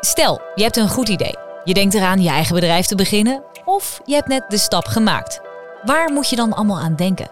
[0.00, 1.34] Stel, je hebt een goed idee.
[1.64, 5.40] Je denkt eraan je eigen bedrijf te beginnen of je hebt net de stap gemaakt.
[5.84, 7.30] Waar moet je dan allemaal aan denken?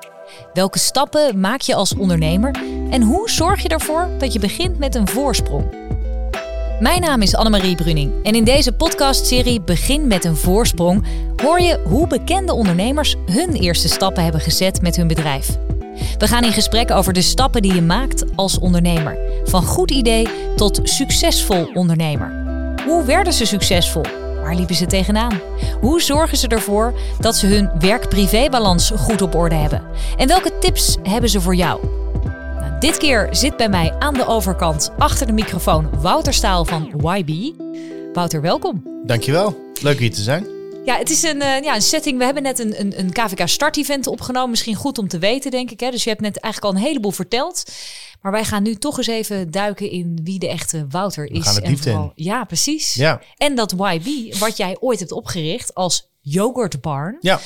[0.52, 2.54] Welke stappen maak je als ondernemer
[2.90, 5.76] en hoe zorg je ervoor dat je begint met een voorsprong?
[6.80, 11.06] Mijn naam is Annemarie Bruning en in deze podcastserie Begin met een voorsprong
[11.42, 15.58] hoor je hoe bekende ondernemers hun eerste stappen hebben gezet met hun bedrijf.
[16.18, 19.18] We gaan in gesprek over de stappen die je maakt als ondernemer.
[19.44, 22.37] Van goed idee tot succesvol ondernemer.
[22.88, 24.02] Hoe werden ze succesvol?
[24.42, 25.40] Waar liepen ze tegenaan?
[25.80, 29.82] Hoe zorgen ze ervoor dat ze hun werk-privé-balans goed op orde hebben?
[30.16, 31.80] En welke tips hebben ze voor jou?
[32.24, 36.92] Nou, dit keer zit bij mij aan de overkant achter de microfoon Wouter Staal van
[37.02, 37.54] YB.
[38.12, 38.82] Wouter, welkom.
[39.04, 39.56] Dankjewel.
[39.82, 40.57] Leuk hier te zijn.
[40.88, 42.18] Ja, het is een, uh, ja, een setting.
[42.18, 44.50] We hebben net een, een, een KVK Start-event opgenomen.
[44.50, 45.80] Misschien goed om te weten, denk ik.
[45.80, 45.90] Hè?
[45.90, 47.72] Dus je hebt net eigenlijk al een heleboel verteld.
[48.20, 51.38] Maar wij gaan nu toch eens even duiken in wie de echte Wouter is.
[51.38, 52.12] We gaan het en vooral.
[52.14, 52.94] Ja, precies.
[52.94, 53.20] Ja.
[53.36, 57.16] En dat YB, wat jij ooit hebt opgericht als yoghurtbarn.
[57.20, 57.40] Ja.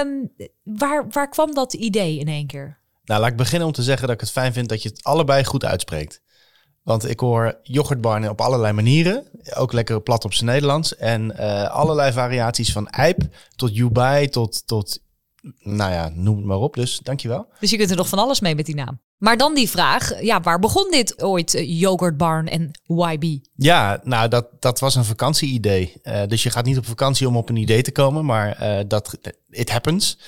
[0.00, 2.78] Um, waar, waar kwam dat idee in één keer?
[3.04, 5.04] Nou, laat ik beginnen om te zeggen dat ik het fijn vind dat je het
[5.04, 6.20] allebei goed uitspreekt.
[6.84, 9.24] Want ik hoor yoghurtbarnen op allerlei manieren.
[9.54, 10.96] Ook lekker plat op zijn Nederlands.
[10.96, 13.22] En uh, allerlei variaties van Eip
[13.56, 14.98] tot Dubai tot, tot,
[15.58, 16.74] nou ja, noem het maar op.
[16.74, 17.46] Dus dankjewel.
[17.60, 19.00] Dus je kunt er nog van alles mee met die naam.
[19.18, 23.44] Maar dan die vraag, ja, waar begon dit ooit, uh, yoghurtbarn en YB?
[23.54, 26.00] Ja, nou, dat, dat was een vakantieidee.
[26.02, 28.84] Uh, dus je gaat niet op vakantie om op een idee te komen, maar uh,
[28.88, 29.18] dat,
[29.50, 30.18] it happens.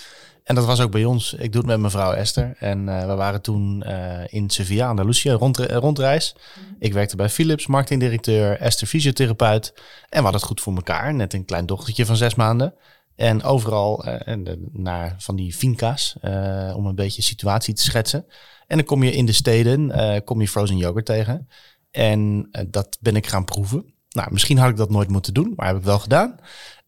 [0.47, 1.35] En dat was ook bij ons.
[1.35, 2.57] Ik doe het met mevrouw Esther.
[2.59, 6.35] En uh, we waren toen uh, in Sevilla, Andalusië, rond, rondreis.
[6.35, 6.77] Mm.
[6.79, 9.73] Ik werkte bij Philips, marketingdirecteur, Esther fysiotherapeut.
[9.75, 11.15] En we hadden het goed voor elkaar.
[11.15, 12.75] Net een klein dochtertje van zes maanden.
[13.17, 14.37] En overal uh,
[14.73, 16.17] naar van die finca's,
[16.75, 18.27] om een beetje situatie te schetsen.
[18.67, 19.93] En dan kom je in de steden,
[20.25, 21.49] kom je frozen yoghurt tegen.
[21.91, 23.95] En dat ben ik gaan proeven.
[24.09, 26.37] Nou, misschien had ik dat nooit moeten doen, maar heb ik wel gedaan.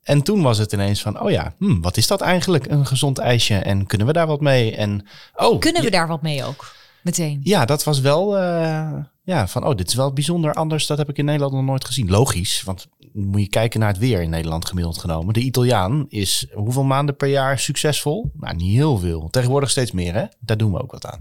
[0.09, 3.19] En toen was het ineens van, oh ja, hmm, wat is dat eigenlijk, een gezond
[3.19, 3.55] ijsje?
[3.55, 4.77] En kunnen we daar wat mee?
[4.77, 5.06] En,
[5.37, 7.41] oh, kunnen we daar wat mee ook, meteen?
[7.43, 10.87] Ja, dat was wel, uh, ja, van, oh, dit is wel bijzonder anders.
[10.87, 12.10] Dat heb ik in Nederland nog nooit gezien.
[12.10, 15.34] Logisch, want moet je kijken naar het weer in Nederland gemiddeld genomen.
[15.34, 18.31] De Italiaan is hoeveel maanden per jaar succesvol?
[18.34, 19.28] Nou, niet heel veel.
[19.31, 20.25] Tegenwoordig steeds meer, hè?
[20.41, 21.21] Daar doen we ook wat aan.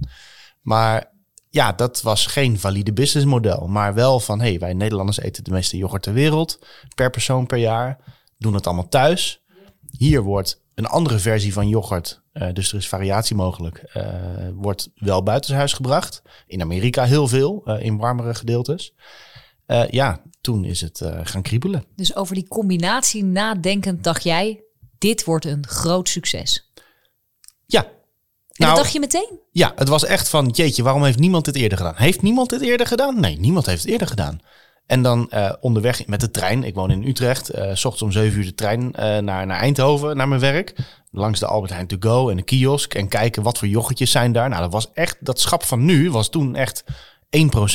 [0.62, 1.12] Maar
[1.50, 3.68] ja, dat was geen valide businessmodel.
[3.68, 6.60] Maar wel van, hé, hey, wij Nederlanders eten de meeste yoghurt ter wereld.
[6.96, 9.44] Per persoon per jaar doen het allemaal thuis.
[9.98, 14.04] Hier wordt een andere versie van yoghurt, uh, dus er is variatie mogelijk, uh,
[14.54, 16.22] wordt wel buitenshuis gebracht.
[16.48, 18.94] In Amerika heel veel, uh, in warmere gedeeltes.
[19.90, 21.84] ja, toen is het gaan kriebelen.
[21.96, 24.64] Dus over die combinatie nadenkend dacht jij,
[24.98, 26.72] dit wordt een groot succes.
[27.66, 27.84] Ja.
[27.84, 27.92] En
[28.66, 29.40] nou, dat dacht je meteen?
[29.52, 31.96] Ja, het was echt van, jeetje, waarom heeft niemand dit eerder gedaan?
[31.96, 33.20] Heeft niemand dit eerder gedaan?
[33.20, 34.40] Nee, niemand heeft het eerder gedaan.
[34.88, 36.64] En dan uh, onderweg met de trein.
[36.64, 37.56] Ik woon in Utrecht.
[37.56, 40.76] Uh, s ochtends om 7 uur de trein uh, naar, naar Eindhoven, naar mijn werk.
[41.12, 42.94] Langs de Albert Heijn To Go en de kiosk.
[42.94, 44.50] En kijken wat voor yoghurtjes zijn daar.
[44.50, 46.84] Nou, dat was echt, dat schap van nu was toen echt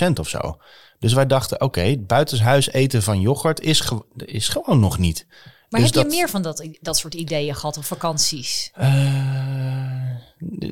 [0.09, 0.57] 1% of zo.
[0.99, 5.27] Dus wij dachten, oké, okay, buitenshuis eten van yoghurt is, ge is gewoon nog niet.
[5.69, 8.73] Maar dus heb je meer van dat, dat soort ideeën gehad of vakanties?
[8.81, 9.92] Uh,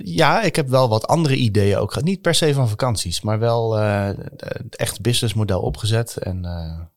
[0.05, 2.03] ja, ik heb wel wat andere ideeën ook.
[2.03, 4.09] Niet per se van vakanties, maar wel uh,
[4.71, 6.17] echt businessmodel opgezet.
[6.17, 6.45] En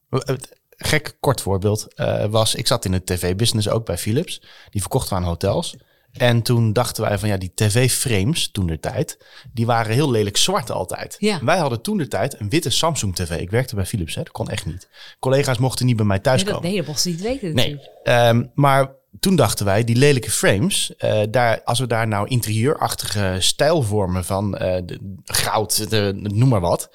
[0.10, 0.36] uh,
[0.70, 1.88] gek kort voorbeeld
[2.30, 4.42] was, ik zat in het tv-business ook bij Philips.
[4.70, 5.76] Die verkochten aan hotels.
[6.14, 9.18] En toen dachten wij van ja, die tv-frames toen de tijd,
[9.54, 11.16] die waren heel lelijk zwart altijd.
[11.20, 11.40] Ja.
[11.44, 13.40] Wij hadden toen de tijd een witte Samsung tv.
[13.40, 14.24] Ik werkte bij Philips, hè.
[14.24, 14.90] dat kon echt niet.
[15.20, 16.62] Collega's mochten niet bij mij thuiskomen.
[16.62, 17.56] Nee, dat, nee, dat mochten niet weten.
[17.56, 22.28] Nee, um, maar toen dachten wij, die lelijke frames, uh, daar, als we daar nou
[22.28, 26.90] interieurachtige stijlvormen van uh, de, goud, de, noem maar wat,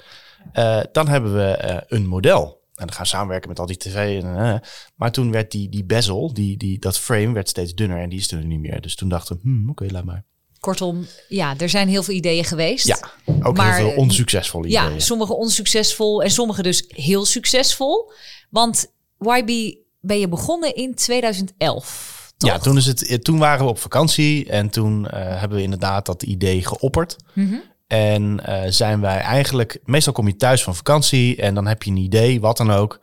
[0.53, 2.58] uh, dan hebben we een model.
[2.79, 4.23] En dan gaan samenwerken met al die tv.
[4.23, 4.55] En, uh,
[4.95, 8.19] maar toen werd die, die bezel, die, die, dat frame werd steeds dunner en die
[8.19, 8.81] is er niet meer.
[8.81, 10.23] Dus toen dachten we, hmm, oké, okay, laat maar.
[10.59, 12.87] Kortom, ja, er zijn heel veel ideeën geweest.
[12.87, 12.99] Ja,
[13.41, 14.93] ook maar, heel veel onsuccesvolle ideeën.
[14.93, 18.11] Ja, sommige onsuccesvol en sommige dus heel succesvol.
[18.49, 22.33] Want YB ben je begonnen in 2011.
[22.37, 22.49] Toch?
[22.49, 26.05] Ja, toen, is het, toen waren we op vakantie en toen uh, hebben we inderdaad
[26.05, 27.15] dat idee geopperd.
[27.33, 27.61] Mm -hmm.
[27.89, 31.91] En uh, zijn wij eigenlijk, meestal kom je thuis van vakantie en dan heb je
[31.91, 32.99] een idee, wat dan ook.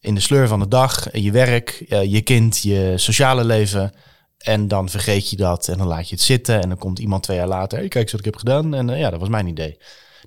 [0.00, 3.92] In de sleur van de dag, je werk, uh, je kind, je sociale leven.
[4.38, 6.60] En dan vergeet je dat en dan laat je het zitten.
[6.60, 8.74] En dan komt iemand twee jaar later, hey, kijk eens wat ik heb gedaan.
[8.74, 9.78] En uh, ja, dat was mijn idee.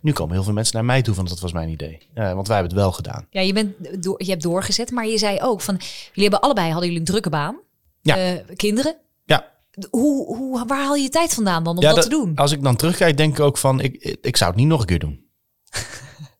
[0.02, 2.08] Nu komen heel veel mensen naar mij toe van dat was mijn idee.
[2.14, 3.28] want wij hebben het wel gedaan.
[3.30, 5.76] Ja, je, bent door, je hebt doorgezet, maar je zei ook van,
[6.14, 7.60] jullie hebben allebei, hadden jullie een drukke baan.
[8.02, 8.42] Ja.
[8.56, 8.96] kinderen.
[9.26, 9.57] Ja.
[9.90, 12.36] Hoe, hoe, waar haal je je tijd vandaan dan om ja, dat, te doen?
[12.36, 14.86] Als ik dan terugkijk, denk ik ook van, ik, ik zou het niet nog een
[14.86, 15.27] keer doen.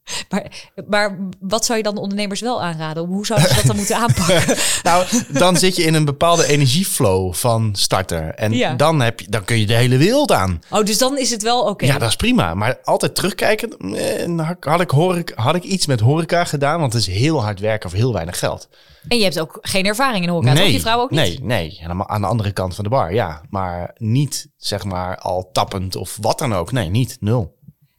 [0.30, 3.06] Maar, maar wat zou je dan de ondernemers wel aanraden?
[3.06, 4.56] Hoe zouden ze dat dan moeten aanpakken?
[4.84, 8.30] nou, dan zit je in een bepaalde energieflow van starter.
[8.34, 8.74] En Ja.
[8.74, 10.62] dan, heb je, dan kun je de hele wereld aan.
[10.70, 11.86] Oh, dus dan is het wel oké.
[11.86, 12.54] Ja, dat is prima.
[12.54, 16.80] Maar altijd terugkijken, eh, had- ik, horeca, had ik iets met horeca gedaan.
[16.80, 18.70] Want het is heel hard werken voor heel weinig geld.
[19.08, 20.66] En je hebt ook geen ervaring in horeca, toch?
[20.68, 21.20] Je vrouw ook niet?
[21.20, 21.78] Nee, nee.
[21.80, 23.42] Helemaal aan de andere kant van de bar, ja.
[23.50, 26.72] Maar niet, zeg maar, al tappend of wat dan ook.
[26.72, 27.18] Nee, niet.
[27.20, 27.56] Nul.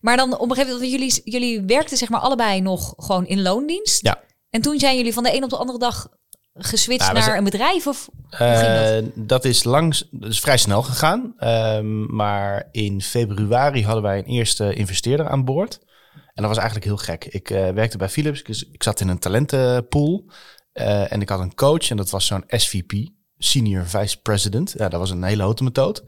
[0.09, 3.43] Maar dan op een gegeven moment, jullie, jullie werkten zeg maar allebei nog gewoon in
[3.43, 4.03] loondienst.
[4.03, 4.21] Ja.
[4.51, 6.09] En toen zijn jullie van de een op de andere dag
[6.55, 7.87] geswitcht Nou, naar zijn- een bedrijf?
[7.87, 8.91] Of ging dat?
[8.91, 11.35] Eh, dat is langs, dat is vrij snel gegaan.
[11.37, 15.79] Ehm, maar in februari hadden wij een eerste investeerder aan boord.
[16.13, 17.25] En dat was eigenlijk heel gek.
[17.25, 18.41] Ik eh, werkte bij Philips.
[18.41, 20.25] Ik, ik zat in een talentenpool.
[20.73, 21.91] eh, en ik had een coach.
[21.91, 22.93] En dat was zo'n SVP,
[23.39, 24.75] Senior Vice President.
[24.77, 26.03] Ja, dat was een hele houten methode.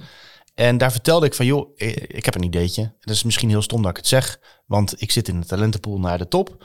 [0.55, 2.95] En daar vertelde ik van, joh, eh, ik heb een ideetje.
[3.01, 4.41] Dat is misschien heel stom dat ik het zeg.
[4.67, 6.65] Want ik zit in een talentenpool naar de top.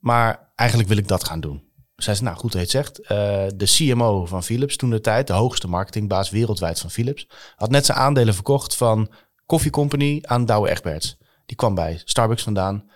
[0.00, 1.64] Maar eigenlijk wil ik dat gaan doen.
[1.96, 3.00] Zei ze, nou goed dat je het zegt.
[3.00, 7.70] Eh, de CMO van Philips toen de tijd, de hoogste marketingbaas wereldwijd van Philips, had
[7.70, 9.10] net zijn aandelen verkocht van
[9.46, 11.16] Coffee Company aan Douwe Egberts.
[11.46, 12.90] Die kwam bij Starbucks vandaan.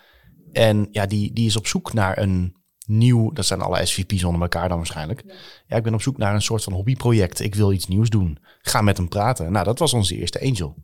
[0.53, 2.57] En ja, die, die is op zoek naar een
[2.91, 5.23] nieuw, dat zijn alle SVP's onder elkaar dan waarschijnlijk.
[5.67, 5.77] Ja.
[5.77, 7.41] ik ben op zoek naar een soort van hobbyproject.
[7.41, 8.39] Ik wil iets nieuws doen.
[8.63, 9.53] Ga met hem praten.
[9.53, 10.75] Nou, dat was onze eerste angel.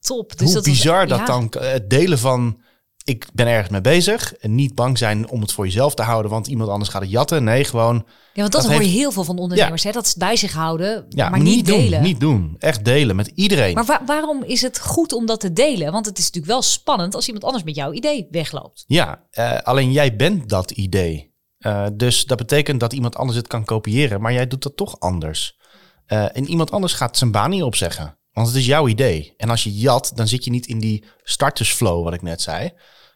[0.00, 0.28] Top.
[0.30, 2.60] Dus Hoe dat was- bizar dat dan eh, het delen van
[3.04, 6.30] ik ben ergens mee bezig en niet bang zijn om het voor jezelf te houden,
[6.30, 7.44] want iemand anders gaat het jatten.
[7.44, 9.82] Nee, gewoon Ja, want dat, dat hoor je heel veel van ondernemers.
[9.84, 9.90] Hè?
[9.92, 12.02] Dat ze het bij zich houden, ja, maar niet, doen, delen.
[12.02, 13.74] niet doen, echt delen met iedereen.
[13.74, 15.92] Maar wa- waarom is het goed om dat te delen?
[15.92, 18.84] Want het is natuurlijk wel spannend als iemand anders met jouw idee wegloopt.
[18.86, 21.32] Ja, eh, alleen jij bent dat idee.
[21.58, 25.00] Eh, dus dat betekent dat iemand anders het kan kopiëren, maar jij doet dat toch
[25.00, 25.58] anders.
[26.06, 29.34] Eh, en iemand anders gaat zijn baan niet opzeggen, want het is jouw idee.
[29.36, 32.70] En als je jat, dan zit je niet in die startersflow, wat ik net zei.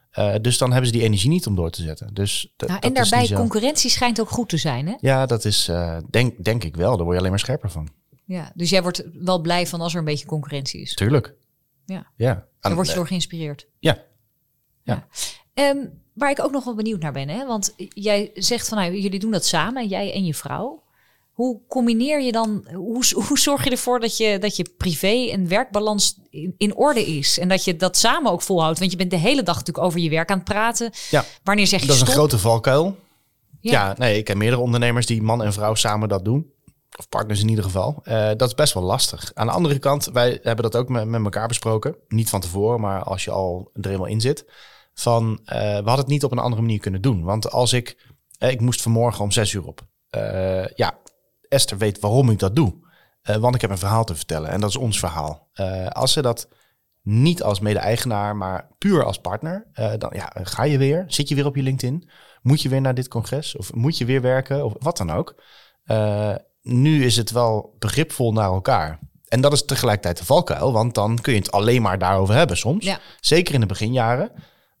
[0.09, 2.13] Eh, dus dan hebben ze die energie niet om door te zetten.
[2.13, 4.87] Dus Nou, en daarbij, concurrentie schijnt ook goed te zijn.
[4.87, 4.95] Hè?
[4.99, 6.89] Ja, dat is, eh, denk, denk ik wel.
[6.89, 7.89] Daar word je alleen maar scherper van.
[8.25, 10.93] Ja, dus jij wordt wel blij van als er een beetje concurrentie is.
[10.93, 11.35] Tuurlijk.
[11.85, 12.07] Ja.
[12.15, 12.47] Ja.
[12.59, 13.67] Daar word je door geïnspireerd.
[13.79, 14.07] Ja.
[15.53, 15.77] Ehm,
[16.13, 17.45] waar ik ook nog wel benieuwd naar ben, hè?
[17.45, 20.83] want jij zegt van nou, jullie doen dat samen, jij en je vrouw.
[21.39, 25.47] Hoe combineer je dan, hoe, hoe zorg je ervoor dat je, dat je privé- en
[25.47, 27.39] werkbalans in, in orde is?
[27.39, 28.79] En dat je dat samen ook volhoudt?
[28.79, 30.91] Want je bent de hele dag natuurlijk over je werk aan het praten.
[31.09, 31.25] Ja.
[31.43, 32.95] Wanneer zeg je Dat is een grote valkuil.
[33.61, 33.71] Ja.
[33.71, 33.95] Ja.
[33.97, 36.51] nee, ik ken meerdere ondernemers die man en vrouw samen dat doen.
[36.97, 37.99] Of partners in ieder geval.
[38.03, 39.31] Eh, dat is best wel lastig.
[39.33, 41.95] Aan de andere kant, wij hebben dat ook met, met elkaar besproken.
[42.07, 44.45] Niet van tevoren, maar als je al er eenmaal in zit.
[44.93, 47.23] Van, eh, we hadden het niet op een andere manier kunnen doen.
[47.23, 47.97] Want als ik,
[48.37, 49.87] eh, ik moest vanmorgen om zes uur op.
[50.75, 50.97] Ja,
[51.49, 52.87] Esther weet waarom ik dat doe.
[53.21, 55.47] Eh, want ik heb een verhaal te vertellen en dat is ons verhaal.
[55.53, 56.47] Eh, als ze dat
[57.01, 61.35] niet als mede-eigenaar, maar puur als partner, eh, dan ja, ga je weer, zit je
[61.35, 62.09] weer op je LinkedIn,
[62.41, 65.35] moet je weer naar dit congres of moet je weer werken of wat dan ook.
[66.61, 68.99] Nu is het wel begripvol naar elkaar.
[69.27, 72.57] En dat is tegelijkertijd de valkuil, want dan kun je het alleen maar daarover hebben
[72.57, 72.85] soms.
[72.85, 72.99] Ja.
[73.19, 74.31] Zeker in de beginjaren.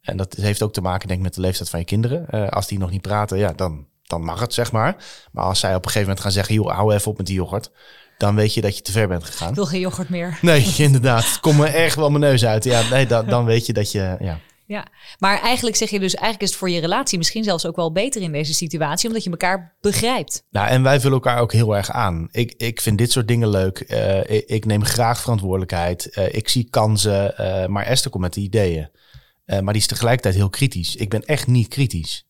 [0.01, 2.49] En dat heeft ook te maken, denk ik, met de leeftijd van je kinderen.
[2.49, 4.95] Als die nog niet praten, ja, dan, dan mag het, zeg maar.
[5.31, 7.35] Maar als zij op een gegeven moment gaan zeggen, joh, hou even op met die
[7.35, 7.71] yoghurt.
[8.17, 9.49] Dan weet je dat je te ver bent gegaan.
[9.49, 10.37] Ik wil geen yoghurt meer.
[10.41, 11.39] Nee, inderdaad.
[11.39, 12.63] Kom me erg wel mijn neus uit.
[12.63, 14.39] Ja, nee, dan, dan weet je dat je, ja.
[14.65, 14.85] Ja,
[15.19, 17.91] maar eigenlijk zeg je dus, eigenlijk is het voor je relatie misschien zelfs ook wel
[17.91, 20.43] beter in deze situatie, omdat je elkaar begrijpt.
[20.49, 22.27] Nou, en wij vullen elkaar ook heel erg aan.
[22.31, 23.79] Ik, ik vind dit soort dingen leuk.
[23.79, 26.09] Eh, ik, ik neem graag verantwoordelijkheid.
[26.09, 27.37] Eh, ik zie kansen.
[27.37, 28.89] eh, maar Esther komt met de ideeën.
[29.45, 30.95] Maar die is tegelijkertijd heel kritisch.
[30.95, 32.25] Ik ben echt niet kritisch.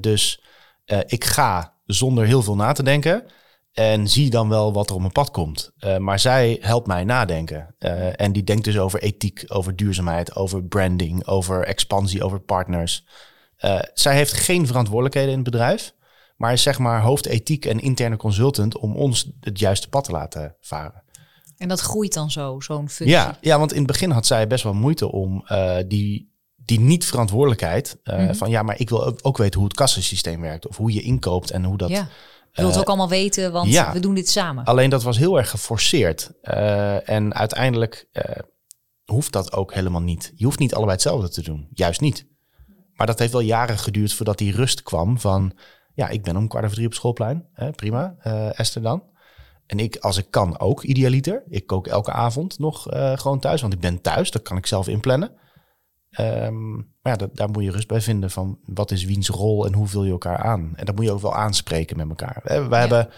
[0.00, 0.42] Dus
[0.88, 3.24] eh, ik ga zonder heel veel na te denken.
[3.72, 5.72] En zie dan wel wat er op mijn pad komt.
[5.78, 7.74] Eh, maar zij helpt mij nadenken.
[7.78, 13.06] Eh, en die denkt dus over ethiek, over duurzaamheid, over branding, over expansie, over partners.
[13.94, 15.94] Zij heeft geen verantwoordelijkheden in het bedrijf.
[16.36, 20.56] Maar is zeg maar hoofdethiek en interne consultant om ons het juiste pad te laten
[20.60, 21.02] varen.
[21.56, 23.08] En dat groeit dan zo, zo'n functie.
[23.16, 25.44] Ja, ja, want in het begin had zij best wel moeite om
[25.86, 26.32] die,
[26.68, 27.98] die niet-verantwoordelijkheid.
[28.02, 28.34] eh, Mhm.
[28.34, 30.66] Van ja, maar ik wil ook- weten hoe het kassasysteem werkt.
[30.68, 31.88] Of hoe je inkoopt en hoe dat.
[31.88, 32.08] Ja.
[32.52, 33.92] Je wilt het ook allemaal weten, want ja.
[33.92, 34.64] we doen dit samen.
[34.64, 36.30] Alleen dat was heel erg geforceerd.
[36.42, 38.36] Eh, en uiteindelijk eh,
[39.04, 40.32] hoeft dat ook helemaal niet.
[40.34, 41.68] Je hoeft niet allebei hetzelfde te doen.
[41.72, 42.26] Juist niet.
[42.94, 45.52] Maar dat heeft wel jaren geduurd voordat die rust kwam van...
[45.94, 47.46] Ja, ik ben om kwart over drie op schoolplein.
[47.52, 48.14] Hè, prima.
[48.18, 49.02] Eh, Esther dan.
[49.66, 51.42] En ik, als ik kan, ook idealiter.
[51.48, 53.60] Ik kook elke avond nog eh, gewoon thuis.
[53.60, 54.30] Want ik ben thuis.
[54.30, 55.30] Dat kan ik zelf inplannen.
[56.10, 59.66] Ehm, maar ja, dat, daar moet je rust bij vinden van wat is wiens rol
[59.66, 60.72] en hoe vul je elkaar aan.
[60.76, 62.40] En dat moet je ook wel aanspreken met elkaar.
[62.44, 63.10] We, we hebben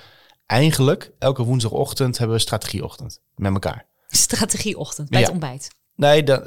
[0.46, 3.86] eigenlijk elke woensdagochtend hebben we strategieochtend met elkaar.
[4.08, 5.24] Strategieochtend bij Ja.
[5.24, 5.70] het ontbijt.
[6.00, 6.42] Nee, de,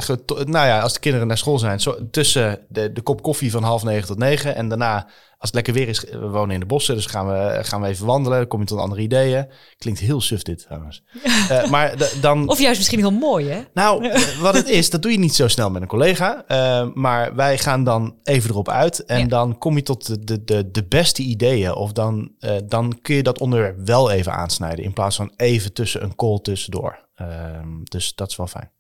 [0.46, 3.64] nou ja, als de kinderen naar school zijn, zo, tussen de, de kop koffie van
[3.64, 4.56] half negen tot negen.
[4.56, 4.96] En daarna,
[5.38, 7.88] als het lekker weer is, we wonen in de bossen, dus gaan we, gaan we
[7.88, 8.38] even wandelen.
[8.38, 9.48] Dan kom je tot andere ideeën.
[9.78, 11.04] Klinkt heel suf dit trouwens.
[11.50, 13.62] Eh, maar dan, Of juist misschien heel mooi, hè?
[13.74, 16.44] nou, eh, wat het is, dat doe je niet zo snel met een collega.
[16.48, 19.06] Eh, maar wij gaan dan even erop uit.
[19.06, 19.26] En Ja.
[19.26, 21.74] dan kom je tot de, de, de, de beste ideeën.
[21.76, 24.86] Of dan, eh, dan kun je dat onderwerp wel even aansnijden.
[24.86, 27.08] In plaats van even tussen een call tussendoor.
[27.16, 28.72] Ehm, dus dat is wel fijn.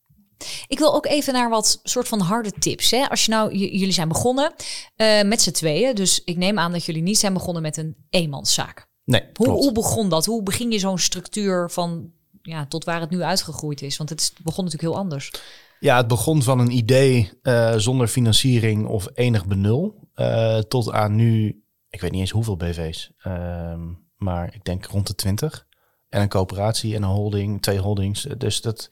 [0.67, 2.91] Ik wil ook even naar wat soort van harde tips.
[2.91, 3.09] Hè?
[3.09, 4.53] Als je nou, jullie zijn begonnen
[4.95, 5.95] eh, met z'n tweeën.
[5.95, 8.85] Dus ik neem aan dat jullie niet zijn begonnen met een eenmanszaak.
[9.05, 10.25] Nee, Hoe, begon dat?
[10.25, 13.97] Hoe begin je zo'n structuur van ja, tot waar het nu uitgegroeid is?
[13.97, 15.31] Want het is, begon natuurlijk heel anders.
[15.79, 19.95] Ja, het begon van een idee eh, zonder financiering of enig benul.
[20.13, 23.11] eh, tot aan nu, ik weet niet eens hoeveel BV's.
[23.17, 23.81] ehm,
[24.17, 25.65] maar ik denk rond de 20.
[26.09, 28.27] En een coöperatie en een holding, twee holdings.
[28.37, 28.89] Dus dat.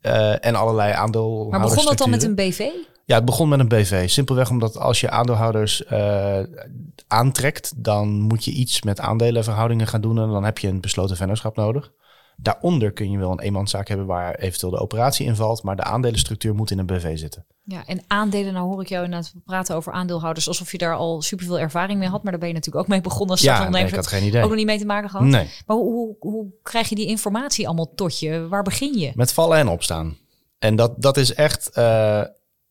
[0.00, 1.50] Eh, en allerlei aandeelhouders.
[1.50, 2.58] Maar begon dat dan met een BV?
[3.04, 4.08] Ja, het begon met een BV.
[4.08, 6.40] Simpelweg omdat als je aandeelhouders eh,
[7.06, 10.18] aantrekt, dan moet je iets met aandelenverhoudingen gaan doen.
[10.18, 11.92] En dan heb je een besloten vennootschap nodig.
[12.40, 15.62] Daaronder kun je wel een eenmanszaak hebben waar eventueel de operatie in valt.
[15.62, 17.46] Maar de aandelenstructuur moet in een BV zitten.
[17.64, 21.22] Ja, en aandelen, nou hoor ik jou inderdaad praten over aandeelhouders alsof je daar al
[21.22, 22.22] superveel ervaring mee had.
[22.22, 24.42] Maar daar ben je natuurlijk ook mee begonnen als Ja, nee, ik had geen idee.
[24.42, 25.26] Ook nog niet mee te maken gehad.
[25.26, 28.48] Nee, Maar hoe, hoe, hoe krijg je die informatie allemaal tot je?
[28.48, 29.12] Waar begin je?
[29.14, 30.16] met vallen en opstaan.
[30.58, 32.22] En dat, dat is echt, eh,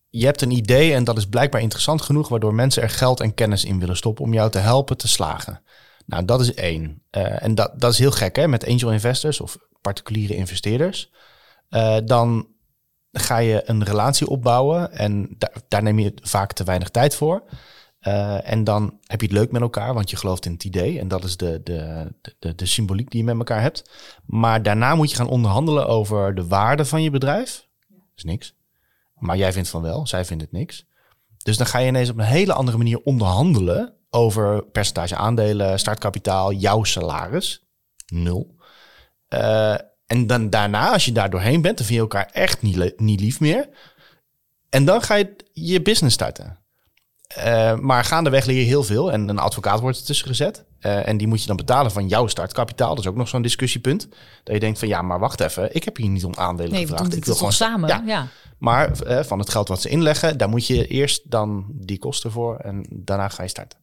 [0.08, 3.34] je hebt een idee en dat is blijkbaar interessant genoeg, waardoor mensen er geld en
[3.34, 5.62] kennis in willen stoppen om jou te helpen te slagen.
[6.08, 7.02] Nou, dat is één.
[7.10, 11.10] Eh, en dat, dat is heel gek, hè, met angel investors of particuliere investeerders.
[11.68, 12.48] Eh, dan
[13.12, 17.42] ga je een relatie opbouwen en daar, daar neem je vaak te weinig tijd voor.
[17.98, 20.98] Eh, en dan heb je het leuk met elkaar, want je gelooft in het idee.
[20.98, 23.90] En dat is de, de, de, de symboliek die je met elkaar hebt.
[24.26, 27.66] Maar daarna moet je gaan onderhandelen over de waarde van je bedrijf.
[27.88, 28.54] Dat is niks.
[29.14, 30.86] Maar jij vindt van wel, zij vindt het niks.
[31.38, 36.52] Dus dan ga je ineens op een hele andere manier onderhandelen over percentage aandelen, startkapitaal,
[36.52, 37.66] jouw salaris.
[38.06, 38.56] Nul.
[39.28, 39.74] Eh,
[40.06, 43.20] en dan daarna, als je daar doorheen bent, dan vind je elkaar echt niet, niet
[43.20, 43.68] lief meer.
[44.70, 46.58] En dan ga je je business starten.
[47.28, 49.12] Eh, maar gaandeweg leer je heel veel.
[49.12, 50.64] En een advocaat wordt ertussen gezet.
[50.78, 52.88] Eh, en die moet je dan betalen van jouw startkapitaal.
[52.94, 54.08] Dat is ook nog zo'n discussiepunt.
[54.44, 55.74] Dat je denkt van ja, maar wacht even.
[55.74, 57.10] Ik heb hier niet om aandelen Nee, we gevraagd.
[57.10, 57.88] doen ik dit toch samen?
[57.88, 58.26] Ja, Ja.
[58.58, 58.90] maar
[59.24, 62.56] van het geld wat ze inleggen, daar moet je eerst dan die kosten voor.
[62.56, 63.78] En daarna ga je starten.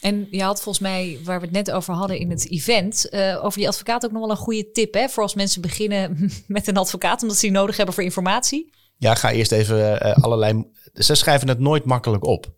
[0.00, 3.44] En je had volgens mij, waar we het net over hadden in het event, eh,
[3.44, 4.94] over die advocaat ook nog wel een goede tip.
[4.94, 5.08] Hè?
[5.08, 8.70] Voor als mensen beginnen met een advocaat, omdat ze die nodig hebben voor informatie.
[8.96, 10.64] Ja, ga eerst even eh, allerlei.
[10.94, 12.54] Ze schrijven het nooit makkelijk op.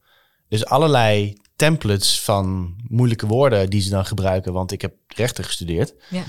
[0.48, 4.52] Dus allerlei templates van moeilijke woorden die ze dan gebruiken.
[4.52, 5.94] Want ik heb rechten gestudeerd.
[6.10, 6.22] Ja.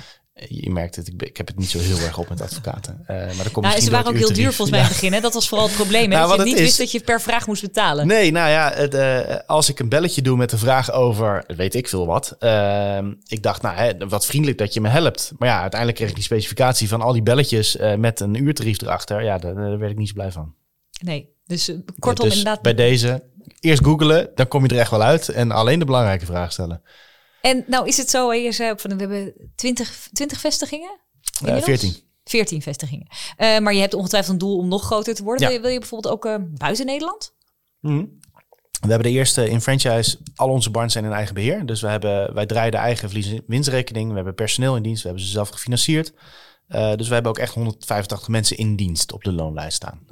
[0.47, 3.03] Je merkt het, ik, ik heb het niet zo heel erg op met advocaten.
[3.05, 5.13] Eh, maar dat komt Nou, ze waren ook heel duur volgens mij in het begin.
[5.13, 5.19] Hè?
[5.19, 6.11] Dat was vooral het probleem.
[6.11, 6.17] Hè?
[6.17, 8.07] Nou, dat je niet wist is- dat je per vraag moest betalen.
[8.07, 11.75] Nee, nou ja, het, eh, als ik een belletje doe met een vraag over, weet
[11.75, 12.35] ik veel wat.
[12.39, 15.31] ehm, ik dacht, nou, hè, wat vriendelijk dat je me helpt.
[15.37, 18.81] Maar ja, uiteindelijk kreeg ik die specificatie van al die belletjes eh, met een uurtarief
[18.81, 19.23] erachter.
[19.23, 20.53] Ja, daar, daar werd ik niet zo blij van.
[21.03, 22.61] Nee, dus kortom dus inderdaad.
[22.61, 23.23] bij deze,
[23.59, 25.29] eerst googelen, dan kom je er echt wel uit.
[25.29, 26.81] En alleen de belangrijke vraag stellen.
[27.41, 30.99] En nou is het zo, je zei ook van we hebben 20, 20 vestigingen?
[31.21, 31.79] Eh, Inmiddels?
[31.79, 31.93] 14.
[32.23, 33.07] 14 vestigingen.
[33.37, 35.41] Eh, maar je hebt ongetwijfeld een doel om nog groter te worden.
[35.41, 35.47] Ja.
[35.47, 37.35] Wil, je, wil je bijvoorbeeld ook eh, buiten Nederland?
[37.79, 38.05] Mhm.
[38.81, 40.17] We hebben de eerste in franchise.
[40.35, 41.65] Al onze barns zijn in eigen beheer.
[41.65, 44.09] Dus we hebben, wij draaien de eigen verlies- winstrekening.
[44.09, 45.01] We hebben personeel in dienst.
[45.01, 46.13] We hebben ze zelf gefinancierd.
[46.67, 50.03] Dus we hebben ook echt 185 mensen in dienst op de loonlijst staan.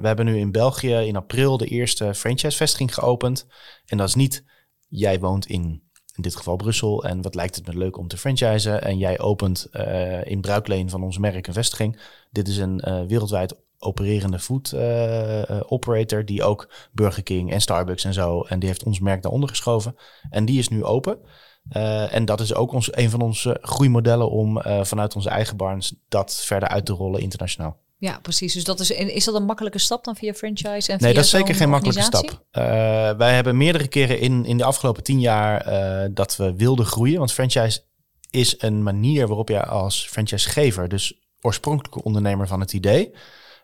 [0.00, 3.46] We hebben nu in België in april de eerste franchise-vestiging geopend.
[3.86, 4.44] En dat is niet,
[4.88, 5.87] jij woont in,
[6.18, 7.04] in dit geval Brussel.
[7.04, 8.82] En wat lijkt het me leuk om te franchisen.
[8.82, 12.00] En jij opent eh, in bruikleen van ons merk een vestiging.
[12.30, 18.04] Dit is een eh, wereldwijd opererende food eh, operator die ook Burger King en Starbucks
[18.04, 18.42] en zo.
[18.42, 19.96] En die heeft ons merk daaronder geschoven.
[20.30, 21.18] En die is nu open.
[22.10, 26.34] En dat is ook ons, een van onze groeimodellen om vanuit onze eigen barns dat
[26.34, 27.76] verder uit te rollen internationaal.
[27.98, 28.52] Ja, precies.
[28.52, 30.92] Dus dat is, is dat een makkelijke stap dan via franchise?
[30.92, 32.44] En Nee, via dat is zeker geen makkelijke stap.
[32.50, 32.62] Eh,
[33.16, 37.18] wij hebben meerdere keren in, in de afgelopen tien jaar eh, dat we wilden groeien.
[37.18, 37.82] Want franchise
[38.30, 43.14] is een manier waarop je als franchisegever, dus oorspronkelijke ondernemer van het idee,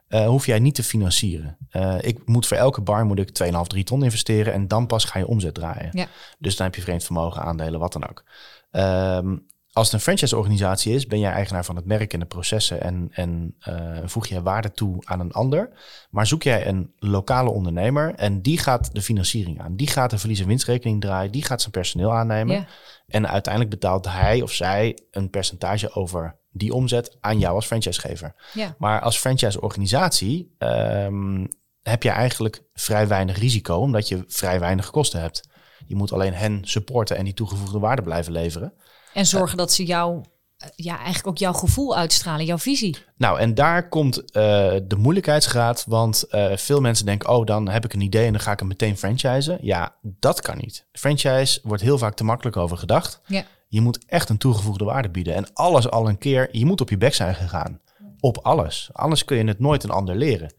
[0.08, 1.58] eh, hoef jij niet te financieren.
[2.00, 5.18] Ik moet voor elke bar moet ik 2,5, 3 ton investeren en dan pas ga
[5.18, 5.88] je omzet draaien.
[5.92, 6.06] Ja.
[6.38, 8.24] Dus dan heb je vreemd vermogen, aandelen, wat dan ook.
[8.70, 9.36] Ehm,
[9.74, 13.08] als het een franchise-organisatie is, ben jij eigenaar van het merk en de processen en,
[13.12, 15.70] en eh, voeg jij waarde toe aan een ander.
[16.10, 19.76] Maar zoek jij een lokale ondernemer en die gaat de financiering aan.
[19.76, 21.32] Die gaat de verlies- en winstrekening draaien.
[21.32, 22.56] Die gaat zijn personeel aannemen.
[22.56, 22.66] Ja.
[23.06, 28.34] En uiteindelijk betaalt hij of zij een percentage over die omzet aan jou als franchisegever.
[28.52, 28.74] Ja.
[28.78, 31.46] Maar als franchise-organisatie ehm,
[31.82, 35.48] heb je eigenlijk vrij weinig risico, omdat je vrij weinig kosten hebt.
[35.86, 38.72] Je moet alleen hen supporten en die toegevoegde waarde blijven leveren.
[39.14, 40.22] En zorgen dat ze jou,
[40.56, 42.96] eh, ja, eigenlijk ook jouw gevoel uitstralen, jouw visie.
[43.16, 44.42] Nou, en daar komt eh,
[44.84, 45.84] de moeilijkheidsgraad.
[45.88, 48.58] Want eh, veel mensen denken, oh, dan heb ik een idee en dan ga ik
[48.58, 49.58] hem meteen franchisen.
[49.60, 50.86] Ja, dat kan niet.
[50.92, 53.20] Franchise wordt heel vaak te makkelijk over gedacht.
[53.26, 53.44] Ja.
[53.68, 55.34] Je moet echt een toegevoegde waarde bieden.
[55.34, 57.80] En alles al een keer, je moet op je bek zijn gegaan.
[58.20, 58.90] Op alles.
[58.92, 60.54] Anders kun je het nooit een ander leren.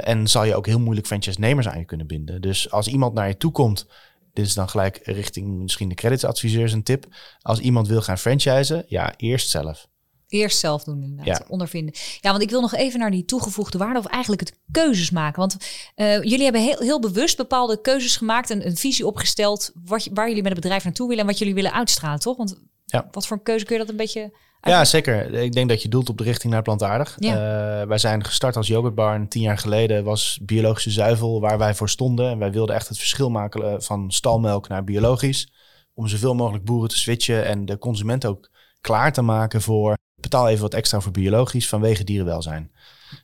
[0.00, 2.40] En zal je ook heel moeilijk franchise-nemers aan je kunnen binden.
[2.40, 3.86] Dus als iemand naar je toe komt,
[4.32, 7.06] dit is dan gelijk richting misschien de creditadviseurs een tip.
[7.40, 9.88] Als iemand wil gaan franchisen, ja, eerst zelf.
[10.28, 11.44] Eerst zelf doen inderdaad, Ja.
[11.48, 11.94] ondervinden.
[12.20, 15.38] Ja, want ik wil nog even naar die toegevoegde waarde of eigenlijk het keuzes maken.
[15.40, 15.56] Want
[15.94, 20.26] eh, jullie hebben heel, heel bewust bepaalde keuzes gemaakt en een visie opgesteld wat, waar
[20.28, 22.36] jullie met het bedrijf naartoe willen en wat jullie willen uitstralen, toch?
[22.36, 23.08] Want Ja.
[23.10, 24.32] wat voor een keuze kun je dat een beetje...
[24.60, 25.34] Ja, zeker.
[25.34, 27.16] Ik denk dat je doelt op de richting naar plantaardig.
[27.18, 27.32] Ja.
[27.80, 31.74] Eh, wij zijn gestart als yoghurtbar en tien jaar geleden was biologische zuivel waar wij
[31.74, 32.30] voor stonden.
[32.30, 35.52] En wij wilden echt het verschil maken eh, van stalmelk naar biologisch.
[35.94, 38.50] Om zoveel mogelijk boeren te switchen en de consument ook
[38.80, 42.70] klaar te maken voor betaal even wat extra voor biologisch vanwege dierenwelzijn.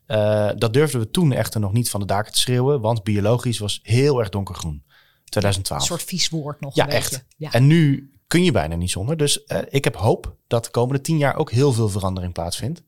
[0.06, 3.58] Eh, dat durfden we toen echter nog niet van de daken te schreeuwen, want biologisch
[3.58, 4.84] was heel erg donkergroen.
[5.24, 5.80] 2012.
[5.80, 7.24] Een soort vies woord nog Ja, echt.
[7.36, 7.52] Ja.
[7.52, 9.16] En nu kun je bijna niet zonder.
[9.16, 12.82] Dus eh, ik heb hoop dat de komende tien jaar ook heel veel verandering plaatsvindt.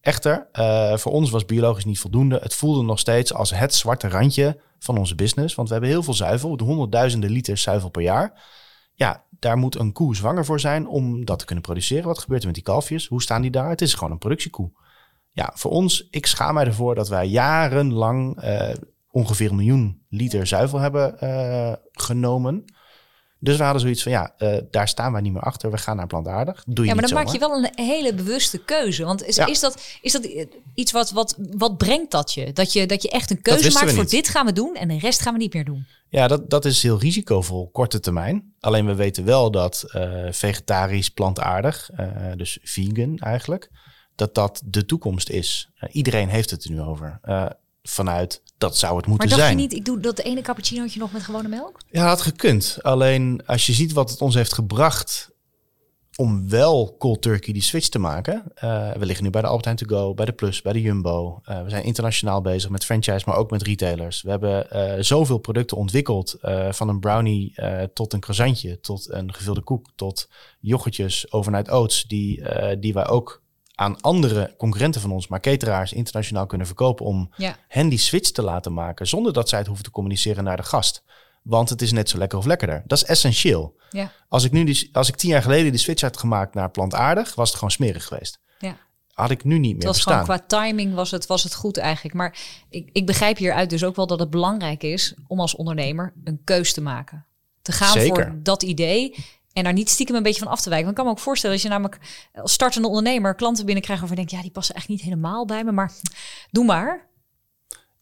[0.00, 2.38] Echter, eh, voor ons was biologisch niet voldoende.
[2.42, 5.54] Het voelde nog steeds als het zwarte randje van onze business.
[5.54, 8.46] Want we hebben heel veel zuivel, de honderdduizenden liters zuivel per jaar.
[8.94, 12.06] Ja, daar moet een koe zwanger voor zijn om dat te kunnen produceren.
[12.06, 13.06] Wat gebeurt er met die kalfjes?
[13.06, 13.68] Hoe staan die daar?
[13.68, 14.70] Het is gewoon een productiekoe.
[15.30, 18.74] Ja, voor ons, ik schaam mij ervoor dat wij jarenlang eh,
[19.10, 21.18] ongeveer een miljoen liter zuivel hebben
[21.92, 22.64] genomen.
[23.40, 25.70] Dus we hadden zoiets van, ja, eh, daar staan wij niet meer achter.
[25.70, 26.64] We gaan naar plantaardig.
[26.66, 29.04] Doe je Ja, maar dan maak je wel een hele bewuste keuze.
[29.04, 29.46] Want is, Ja.
[29.46, 30.28] is, dat, is dat
[30.74, 32.52] iets wat, wat, wat brengt dat je?
[32.52, 32.86] Dat, je?
[32.86, 35.32] dat je echt een keuze maakt voor dit gaan we doen en de rest gaan
[35.32, 35.86] we niet meer doen.
[36.08, 38.52] Ja, dat, dat is heel risicovol, korte termijn.
[38.60, 43.70] Alleen we weten wel dat eh, vegetarisch, plantaardig, eh, dus vegan eigenlijk,
[44.14, 45.70] dat dat de toekomst is.
[45.90, 47.20] Iedereen heeft het er nu over.
[47.88, 49.56] Vanuit, dat zou het Maar moeten dacht zijn.
[49.56, 51.80] je niet, ik doe dat ene cappuccinootje nog met gewone melk?
[51.90, 52.78] Ja, dat had gekund.
[52.82, 55.30] Alleen als je ziet wat het ons heeft gebracht
[56.16, 58.42] om wel cold turkey die switch te maken.
[58.54, 61.40] eh, we liggen nu bij de Albertijn To Go, bij de Plus, bij de Jumbo.
[61.42, 64.22] Eh, we zijn internationaal bezig met franchise, maar ook met retailers.
[64.22, 66.36] We hebben eh, zoveel producten ontwikkeld.
[66.70, 67.54] van een brownie
[67.92, 70.28] tot een croissantje, tot een gevulde koek, tot
[70.60, 72.04] yoghurtjes overnight oats.
[72.04, 72.42] Die,
[72.78, 73.42] die wij ook
[73.78, 77.56] aan andere concurrenten van ons, maar cateraars internationaal kunnen verkopen om Ja.
[77.68, 80.62] hen die switch te laten maken zonder dat zij het hoeven te communiceren naar de
[80.62, 81.02] gast.
[81.42, 82.82] Want het is net zo lekker of lekkerder.
[82.86, 83.76] Dat is essentieel.
[83.90, 84.12] Ja.
[84.28, 87.34] Als ik nu die, als ik tien jaar geleden die switch had gemaakt naar plantaardig,
[87.34, 88.38] was het gewoon smerig geweest.
[88.58, 88.76] Ja.
[89.12, 90.24] Had ik nu niet Het meer was bestaan.
[90.24, 92.14] gewoon qua timing was het, was het goed eigenlijk.
[92.14, 92.38] Maar
[92.68, 96.40] ik, ik begrijp hieruit dus ook wel dat het belangrijk is om als ondernemer een
[96.44, 97.26] keus te maken.
[97.62, 98.26] Te gaan Zeker.
[98.26, 99.14] voor dat idee
[99.58, 100.86] en daar niet stiekem een beetje van af te wijken.
[100.86, 101.98] Want ik kan me ook voorstellen als je namelijk
[102.34, 105.64] als startende ondernemer klanten binnenkrijgt waarvan je denkt, ja, die passen echt niet helemaal bij
[105.64, 105.92] me, maar
[106.50, 107.06] doe maar.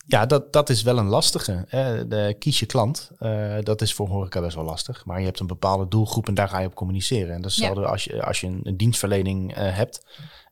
[0.08, 1.64] Ja, dat, dat is wel een lastige.
[1.68, 2.08] Hè.
[2.08, 3.10] De, kies je klant.
[3.18, 5.04] Eh, dat is voor horeca best wel lastig.
[5.04, 7.34] Maar je hebt een bepaalde doelgroep en daar ga je op communiceren.
[7.34, 7.64] En dat is Ja.
[7.64, 10.06] hetzelfde als je, als je een, een dienstverlening eh, hebt.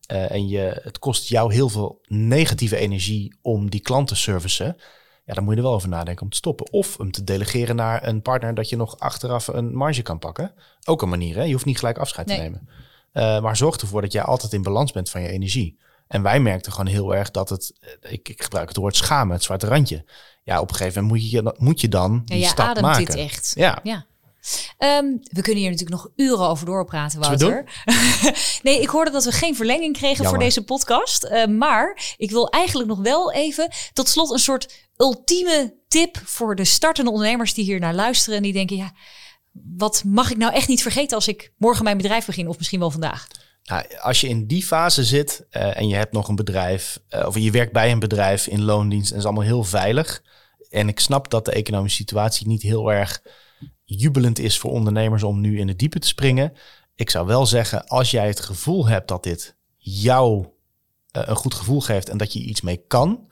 [0.06, 4.76] eh, en je, het kost jou heel veel negatieve energie om die klant te servicen.
[5.26, 6.72] Ja, dan moet je er wel over nadenken om te stoppen.
[6.72, 10.52] Of hem te delegeren naar een partner dat je nog achteraf een marge kan pakken.
[10.84, 11.42] Ook een manier, hè?
[11.42, 12.36] Je hoeft niet gelijk afscheid Nee.
[12.36, 12.68] te nemen.
[13.12, 15.78] Eh, maar zorg ervoor dat jij altijd in balans bent van je energie.
[16.08, 19.34] En wij merkten gewoon heel erg dat het, eh, ik, ik gebruik het woord schamen,
[19.34, 20.04] het zwarte randje.
[20.42, 22.86] Ja, op een gegeven moment moet je, moet je dan Ja, die jij stap ademt
[22.86, 23.04] maken.
[23.04, 23.52] dit echt.
[23.54, 24.04] Ja, Ja.
[24.78, 27.64] Ehm, we kunnen hier natuurlijk nog uren over doorpraten, Wouter.
[28.62, 31.24] nee, ik hoorde dat we geen verlenging kregen voor deze podcast.
[31.24, 36.56] Eh, maar ik wil eigenlijk nog wel even tot slot een soort ultieme tip voor
[36.56, 38.92] de startende ondernemers die hier naar luisteren en die denken, ja,
[39.76, 42.80] wat mag ik nou echt niet vergeten als ik morgen mijn bedrijf begin of misschien
[42.80, 43.26] wel vandaag?
[43.64, 47.26] Nou, als je in die fase zit eh, en je hebt nog een bedrijf, eh,
[47.26, 50.22] of je werkt bij een bedrijf in loondienst en is allemaal heel veilig.
[50.74, 53.22] En ik snap dat de economische situatie niet heel erg
[53.84, 56.52] jubelend is voor ondernemers om nu in het diepe te springen.
[56.94, 60.46] Ik zou wel zeggen, als jij het gevoel hebt dat dit jou
[61.10, 63.26] eh, een goed gevoel geeft en dat je iets mee kan,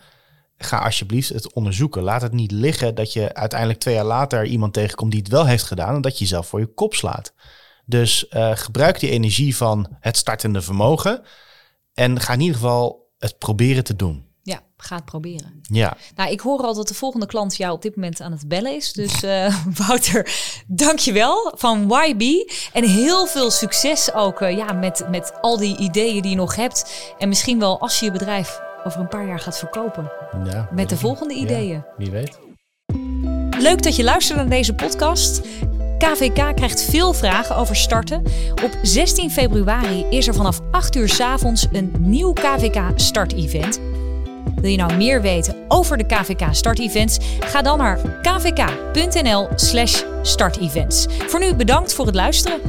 [0.57, 2.03] ga alsjeblieft het onderzoeken.
[2.03, 5.47] Laat het niet liggen dat je uiteindelijk twee jaar later iemand tegenkomt die het wel
[5.47, 7.35] heeft gedaan en dat je jezelf voor je kop slaat.
[7.87, 11.23] Dus eh, gebruik die energie van het startende vermogen
[11.95, 14.32] en ga in ieder geval het proberen te doen.
[14.83, 15.61] Ja, ga het proberen.
[15.63, 15.97] Ja.
[16.15, 18.75] Nou, ik hoor al dat de volgende klant jou op dit moment aan het bellen
[18.75, 18.93] is.
[18.93, 20.33] Dus uh, Wouter,
[20.67, 22.51] dankjewel van YB.
[22.73, 26.57] En heel veel succes ook uh, ja, met, met al die ideeën die je nog
[26.57, 27.15] hebt.
[27.19, 30.11] En misschien wel als je je bedrijf over een paar jaar gaat verkopen.
[30.45, 31.75] Ja, met de volgende ideeën.
[31.75, 32.39] Ja, wie weet.
[33.59, 35.41] Leuk dat je luistert naar deze podcast.
[35.99, 38.23] KVK krijgt veel vragen over starten.
[38.65, 43.81] Op 16 februari is er vanaf 8 uur s avonds een nieuw KVK start-event.
[44.55, 47.19] Wil je nou meer weten over de KVK start-events?
[47.41, 51.07] Ga dan naar kvk.nl/slash startevents.
[51.27, 52.61] Voor nu bedankt voor het luisteren.